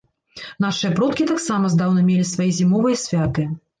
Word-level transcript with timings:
Нашыя 0.63 0.95
продкі 0.99 1.27
таксама 1.31 1.71
здаўна 1.75 2.07
мелі 2.09 2.25
свае 2.33 2.51
зімовыя 2.61 3.03
святы. 3.07 3.51